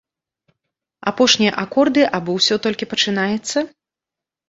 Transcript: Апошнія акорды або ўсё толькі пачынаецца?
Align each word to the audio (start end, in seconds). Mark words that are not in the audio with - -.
Апошнія 1.11 1.53
акорды 1.65 2.09
або 2.21 2.31
ўсё 2.41 2.55
толькі 2.67 2.91
пачынаецца? 2.97 3.57